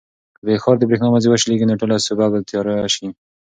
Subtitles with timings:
[0.37, 3.07] که د ښار د برېښنا مزي وشلېږي نو ټوله سوبه به تیاره شي.